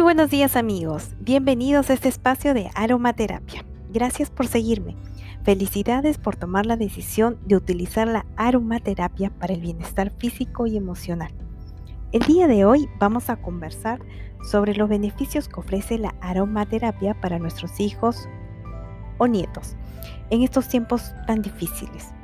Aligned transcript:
buenos 0.00 0.30
días 0.30 0.56
amigos, 0.56 1.10
bienvenidos 1.20 1.90
a 1.90 1.92
este 1.92 2.08
espacio 2.08 2.54
de 2.54 2.70
aromaterapia. 2.74 3.64
Gracias 3.92 4.30
por 4.30 4.48
seguirme. 4.48 4.96
Felicidades 5.44 6.18
por 6.18 6.34
tomar 6.34 6.66
la 6.66 6.76
decisión 6.76 7.38
de 7.46 7.54
utilizar 7.54 8.08
la 8.08 8.26
aromaterapia 8.36 9.30
para 9.30 9.54
el 9.54 9.60
bienestar 9.60 10.12
físico 10.18 10.66
y 10.66 10.76
emocional. 10.76 11.30
El 12.10 12.22
día 12.22 12.48
de 12.48 12.64
hoy 12.64 12.88
vamos 12.98 13.30
a 13.30 13.36
conversar 13.36 14.00
sobre 14.50 14.74
los 14.74 14.88
beneficios 14.88 15.48
que 15.48 15.60
ofrece 15.60 15.98
la 15.98 16.14
aromaterapia 16.20 17.14
para 17.20 17.38
nuestros 17.38 17.78
hijos 17.78 18.28
o 19.18 19.28
nietos 19.28 19.76
en 20.30 20.42
estos 20.42 20.68
tiempos 20.68 21.14
tan 21.28 21.42
difíciles. 21.42 22.15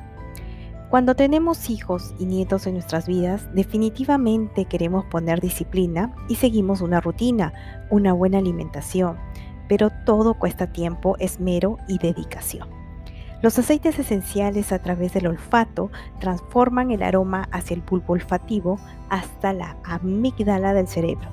Cuando 0.92 1.14
tenemos 1.14 1.70
hijos 1.70 2.14
y 2.18 2.26
nietos 2.26 2.66
en 2.66 2.74
nuestras 2.74 3.06
vidas, 3.06 3.48
definitivamente 3.54 4.66
queremos 4.66 5.06
poner 5.06 5.40
disciplina 5.40 6.14
y 6.28 6.34
seguimos 6.34 6.82
una 6.82 7.00
rutina, 7.00 7.54
una 7.88 8.12
buena 8.12 8.36
alimentación, 8.36 9.16
pero 9.70 9.88
todo 10.04 10.34
cuesta 10.34 10.70
tiempo, 10.70 11.16
esmero 11.18 11.78
y 11.88 11.96
dedicación. 11.96 12.68
Los 13.40 13.58
aceites 13.58 13.98
esenciales 13.98 14.70
a 14.70 14.80
través 14.82 15.14
del 15.14 15.28
olfato 15.28 15.90
transforman 16.20 16.90
el 16.90 17.02
aroma 17.02 17.48
hacia 17.52 17.74
el 17.74 17.80
bulbo 17.80 18.12
olfativo 18.12 18.78
hasta 19.08 19.54
la 19.54 19.78
amígdala 19.84 20.74
del 20.74 20.88
cerebro, 20.88 21.30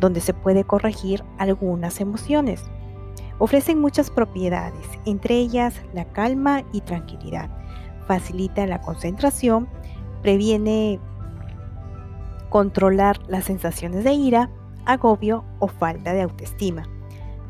donde 0.00 0.22
se 0.22 0.32
puede 0.32 0.64
corregir 0.64 1.22
algunas 1.36 2.00
emociones. 2.00 2.64
Ofrecen 3.40 3.78
muchas 3.78 4.10
propiedades, 4.10 4.86
entre 5.04 5.34
ellas 5.34 5.82
la 5.92 6.06
calma 6.06 6.64
y 6.72 6.80
tranquilidad 6.80 7.50
facilita 8.06 8.66
la 8.66 8.80
concentración, 8.80 9.68
previene 10.22 11.00
controlar 12.48 13.18
las 13.28 13.44
sensaciones 13.44 14.04
de 14.04 14.12
ira, 14.12 14.50
agobio 14.86 15.44
o 15.58 15.68
falta 15.68 16.12
de 16.12 16.22
autoestima. 16.22 16.84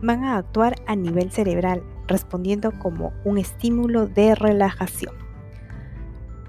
Van 0.03 0.25
a 0.25 0.37
actuar 0.37 0.77
a 0.87 0.97
nivel 0.97 1.31
cerebral, 1.31 1.83
respondiendo 2.07 2.73
como 2.79 3.13
un 3.25 3.39
estímulo 3.39 4.07
de 4.07 4.35
relajación. 4.35 5.15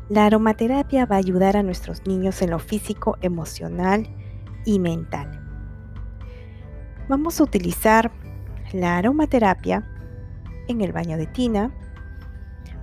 La 0.10 0.26
aromaterapia 0.26 1.06
va 1.06 1.16
a 1.16 1.20
ayudar 1.20 1.58
a 1.58 1.64
nuestros 1.64 2.06
niños 2.08 2.42
en 2.42 2.52
lo 2.52 2.60
físico, 2.60 3.18
emocional 3.22 4.08
y 4.66 4.80
mental. 4.80 5.42
Vamos 7.10 7.40
a 7.40 7.44
utilizar 7.44 8.12
la 8.74 8.98
aromaterapia 8.98 9.86
en 10.68 10.82
el 10.82 10.92
baño 10.92 11.18
de 11.18 11.28
tina, 11.28 11.72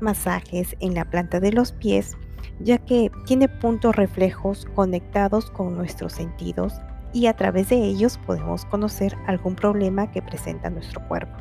masajes 0.05 0.77
en 0.79 0.95
la 0.95 1.05
planta 1.05 1.41
de 1.41 1.51
los 1.51 1.73
pies, 1.73 2.17
ya 2.61 2.79
que 2.79 3.11
tiene 3.27 3.49
puntos 3.49 3.97
reflejos 3.97 4.67
conectados 4.77 5.51
con 5.51 5.77
nuestros 5.77 6.13
sentidos 6.13 6.75
y 7.13 7.27
a 7.27 7.35
través 7.35 7.71
de 7.71 7.77
ellos 7.77 8.19
podemos 8.27 8.65
conocer 8.67 9.17
algún 9.27 9.57
problema 9.57 10.11
que 10.13 10.23
presenta 10.23 10.71
nuestro 10.71 11.07
cuerpo. 11.09 11.35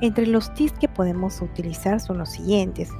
Entre 0.00 0.26
los 0.26 0.52
tips 0.54 0.78
que 0.78 0.88
podemos 0.88 1.40
utilizar 1.42 2.00
son 2.00 2.18
los 2.18 2.30
siguientes. 2.30 2.90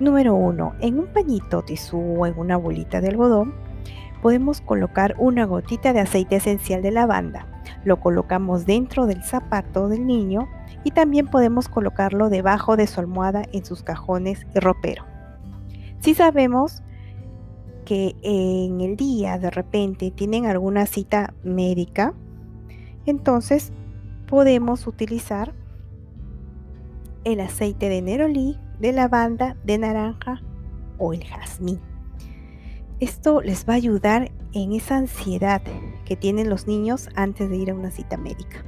Número 0.00 0.34
1. 0.34 0.74
En 0.80 0.98
un 0.98 1.06
pañito 1.06 1.62
tisú 1.62 1.98
o 1.98 2.26
en 2.26 2.38
una 2.38 2.56
bolita 2.56 3.00
de 3.00 3.08
algodón, 3.08 3.54
podemos 4.22 4.60
colocar 4.60 5.14
una 5.18 5.44
gotita 5.44 5.92
de 5.92 6.00
aceite 6.00 6.36
esencial 6.36 6.82
de 6.82 6.90
lavanda. 6.90 7.46
Lo 7.84 8.00
colocamos 8.00 8.66
dentro 8.66 9.06
del 9.06 9.22
zapato 9.22 9.88
del 9.88 10.06
niño 10.06 10.48
y 10.84 10.92
también 10.92 11.26
podemos 11.26 11.68
colocarlo 11.68 12.28
debajo 12.28 12.76
de 12.76 12.86
su 12.86 13.00
almohada 13.00 13.42
en 13.52 13.64
sus 13.64 13.82
cajones 13.82 14.46
y 14.54 14.60
ropero. 14.60 15.04
Si 16.00 16.14
sabemos 16.14 16.82
que 17.84 18.16
en 18.22 18.80
el 18.80 18.96
día 18.96 19.38
de 19.38 19.50
repente 19.50 20.10
tienen 20.10 20.46
alguna 20.46 20.86
cita 20.86 21.34
médica, 21.44 22.14
entonces 23.06 23.72
podemos 24.26 24.86
utilizar 24.86 25.54
el 27.24 27.40
aceite 27.40 27.88
de 27.88 28.02
nerolí, 28.02 28.58
de 28.78 28.92
lavanda, 28.92 29.56
de 29.64 29.78
naranja 29.78 30.42
o 30.98 31.12
el 31.12 31.24
jazmín. 31.24 31.80
Esto 32.98 33.42
les 33.42 33.68
va 33.68 33.74
a 33.74 33.76
ayudar 33.76 34.30
en 34.54 34.72
esa 34.72 34.96
ansiedad 34.96 35.60
que 36.06 36.16
tienen 36.16 36.48
los 36.48 36.66
niños 36.66 37.10
antes 37.14 37.50
de 37.50 37.56
ir 37.56 37.70
a 37.70 37.74
una 37.74 37.90
cita 37.90 38.16
médica. 38.16 38.64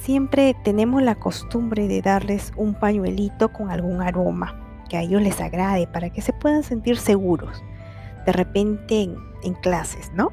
Siempre 0.00 0.56
tenemos 0.64 1.02
la 1.02 1.16
costumbre 1.16 1.86
de 1.86 2.00
darles 2.00 2.50
un 2.56 2.72
pañuelito 2.72 3.52
con 3.52 3.70
algún 3.70 4.00
aroma 4.00 4.58
que 4.88 4.96
a 4.96 5.02
ellos 5.02 5.20
les 5.20 5.38
agrade 5.38 5.86
para 5.86 6.08
que 6.08 6.22
se 6.22 6.32
puedan 6.32 6.62
sentir 6.62 6.96
seguros 6.96 7.62
de 8.24 8.32
repente 8.32 9.02
en, 9.42 9.54
clases, 9.54 10.10
¿no? 10.14 10.32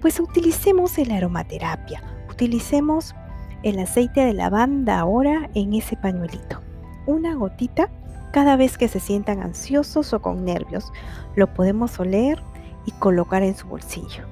Pues 0.00 0.18
utilicemos 0.20 0.96
la 0.96 1.16
aromaterapia, 1.16 2.02
utilicemos 2.30 3.14
el 3.62 3.78
aceite 3.78 4.20
de 4.24 4.32
lavanda 4.32 5.00
ahora 5.00 5.50
en 5.54 5.74
ese 5.74 5.96
pañuelito. 5.96 6.62
Una 7.06 7.34
gotita 7.34 7.90
cada 8.34 8.56
vez 8.56 8.76
que 8.76 8.88
se 8.88 8.98
sientan 8.98 9.40
ansiosos 9.40 10.12
o 10.12 10.20
con 10.20 10.44
nervios. 10.44 10.92
Lo 11.36 11.54
podemos 11.54 12.00
oler 12.00 12.42
y 12.84 12.90
colocar 12.90 13.44
en 13.44 13.54
su 13.54 13.68
bolsillo. 13.68 14.24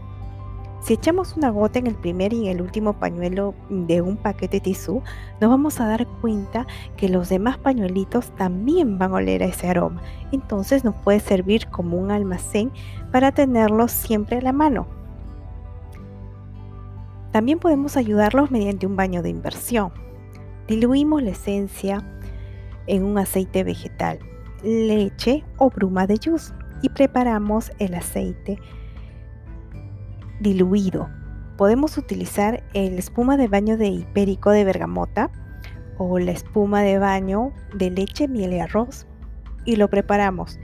Si 0.80 0.94
echamos 0.94 1.36
una 1.36 1.50
gota 1.50 1.78
en 1.78 1.86
el 1.86 1.94
primer 1.94 2.32
y 2.32 2.48
en 2.48 2.56
el 2.56 2.62
último 2.62 2.94
pañuelo 2.94 3.54
de 3.70 4.02
un 4.02 4.16
paquete 4.16 4.58
tisú, 4.58 5.04
nos 5.40 5.50
vamos 5.50 5.78
a 5.78 5.86
dar 5.86 6.08
cuenta 6.20 6.66
que 6.96 7.08
los 7.08 7.28
demás 7.28 7.58
pañuelitos 7.58 8.34
también 8.34 8.98
van 8.98 9.12
a 9.12 9.18
oler 9.18 9.44
a 9.44 9.46
ese 9.46 9.68
aroma. 9.68 10.02
Entonces 10.32 10.82
nos 10.82 10.96
puede 10.96 11.20
servir 11.20 11.68
como 11.68 11.96
un 11.96 12.10
almacén 12.10 12.72
para 13.12 13.30
tenerlos 13.30 13.92
siempre 13.92 14.38
a 14.38 14.42
la 14.42 14.52
mano. 14.52 14.88
También 17.30 17.60
podemos 17.60 17.96
ayudarlos 17.96 18.50
mediante 18.50 18.84
un 18.84 18.96
baño 18.96 19.22
de 19.22 19.28
inversión. 19.28 19.92
Diluimos 20.66 21.22
la 21.22 21.30
esencia 21.30 22.04
en 22.86 23.04
un 23.04 23.18
aceite 23.18 23.64
vegetal, 23.64 24.18
leche 24.62 25.44
o 25.58 25.70
bruma 25.70 26.06
de 26.06 26.18
yus 26.18 26.52
y 26.82 26.88
preparamos 26.88 27.72
el 27.78 27.94
aceite 27.94 28.58
diluido. 30.40 31.08
Podemos 31.56 31.96
utilizar 31.96 32.62
el 32.74 32.98
espuma 32.98 33.36
de 33.36 33.48
baño 33.48 33.76
de 33.76 33.88
hipérico 33.88 34.50
de 34.50 34.64
bergamota 34.64 35.30
o 35.98 36.18
la 36.18 36.32
espuma 36.32 36.82
de 36.82 36.98
baño 36.98 37.52
de 37.74 37.90
leche, 37.90 38.26
miel 38.26 38.52
y 38.54 38.58
arroz 38.58 39.06
y 39.64 39.76
lo 39.76 39.88
preparamos 39.88 40.58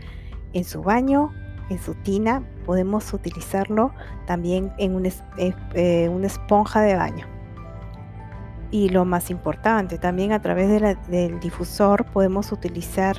en 0.53 0.65
su 0.65 0.83
baño, 0.83 1.33
en 1.71 1.79
su 1.79 1.95
tina. 1.95 2.43
Podemos 2.67 3.13
utilizarlo 3.13 3.93
también 4.27 4.73
en 4.79 5.07
eh, 5.07 5.55
eh, 5.75 6.09
una, 6.09 6.27
esponja 6.27 6.81
de 6.83 6.97
baño. 6.97 7.38
Y 8.71 8.91
lo 8.91 9.05
más 9.05 9.31
importante, 9.31 9.99
también 9.99 10.33
a 10.33 10.43
través 10.43 10.69
del 11.09 11.41
difusor 11.41 12.05
podemos 12.07 12.53
utilizar 12.53 13.17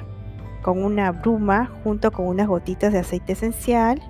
con 0.62 0.84
una 0.84 1.12
bruma 1.12 1.72
junto 1.84 2.12
con 2.12 2.28
unas 2.28 2.48
gotitas 2.48 2.94
de 2.94 3.00
aceite 3.00 3.34
esencial. 3.34 4.02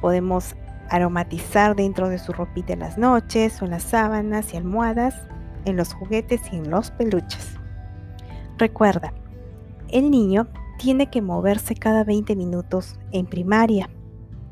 Podemos 0.00 0.56
aromatizar 0.88 1.76
dentro 1.76 2.08
de 2.08 2.18
su 2.18 2.32
ropita 2.32 2.72
en 2.72 2.80
las 2.80 2.98
noches 2.98 3.60
o 3.60 3.64
en 3.64 3.72
las 3.72 3.82
sábanas 3.82 4.52
y 4.54 4.56
almohadas, 4.56 5.14
en 5.64 5.76
los 5.76 5.92
juguetes 5.94 6.40
y 6.52 6.56
en 6.56 6.70
los 6.70 6.90
peluches. 6.90 7.56
Recuerda, 8.58 9.12
el 9.88 10.10
niño 10.10 10.48
tiene 10.78 11.10
que 11.10 11.22
moverse 11.22 11.74
cada 11.74 12.04
20 12.04 12.34
minutos 12.36 12.98
en 13.12 13.26
primaria 13.26 13.88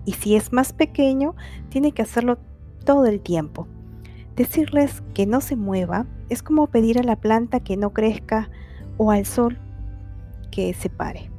y 0.04 0.12
si 0.12 0.36
es 0.36 0.52
más 0.52 0.72
pequeño, 0.72 1.34
tiene 1.70 1.92
que 1.92 2.02
hacerlo 2.02 2.38
todo 2.84 3.06
el 3.06 3.20
tiempo. 3.20 3.66
Decirles 4.36 5.02
que 5.14 5.26
no 5.26 5.40
se 5.40 5.54
mueva 5.54 6.06
es 6.28 6.42
como 6.42 6.66
pedir 6.66 6.98
a 6.98 7.04
la 7.04 7.16
planta 7.16 7.60
que 7.60 7.76
no 7.76 7.92
crezca 7.92 8.50
o 8.96 9.10
al 9.10 9.26
sol 9.26 9.58
que 10.50 10.74
se 10.74 10.90
pare. 10.90 11.30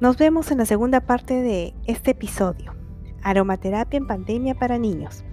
Nos 0.00 0.16
vemos 0.16 0.50
en 0.50 0.58
la 0.58 0.66
segunda 0.66 1.00
parte 1.00 1.42
de 1.42 1.74
este 1.86 2.12
episodio. 2.12 2.74
Aromaterapia 3.22 3.98
en 3.98 4.06
pandemia 4.06 4.54
para 4.54 4.78
niños. 4.78 5.24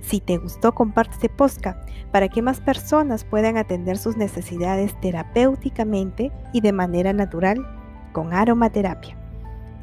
Si 0.00 0.20
te 0.20 0.38
gustó, 0.38 0.74
comparte 0.74 1.14
este 1.14 1.28
podcast 1.28 1.78
para 2.10 2.28
que 2.28 2.42
más 2.42 2.60
personas 2.60 3.24
puedan 3.24 3.56
atender 3.56 3.98
sus 3.98 4.16
necesidades 4.16 4.98
terapéuticamente 5.00 6.32
y 6.52 6.60
de 6.60 6.72
manera 6.72 7.12
natural 7.12 7.66
con 8.12 8.32
aromaterapia. 8.32 9.16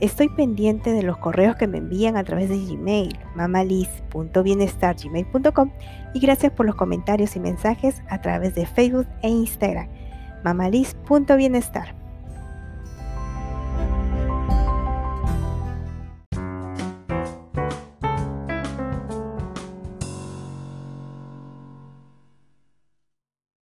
Estoy 0.01 0.27
pendiente 0.30 0.92
de 0.92 1.03
los 1.03 1.18
correos 1.18 1.56
que 1.56 1.68
me 1.68 1.77
envían 1.77 2.18
a 2.18 2.24
través 2.24 2.50
de 2.50 2.57
Gmail, 2.57 3.15
mamaliz.bienestargmail.com 3.36 5.71
y 6.13 6.19
gracias 6.19 6.51
por 6.51 6.65
los 6.65 6.75
comentarios 6.75 7.36
y 7.36 7.39
mensajes 7.39 8.01
a 8.09 8.19
través 8.21 8.56
de 8.56 8.65
Facebook 8.65 9.07
e 9.21 9.30
Instagram, 9.30 9.88
mamaliz.bienestar. 10.44 12.04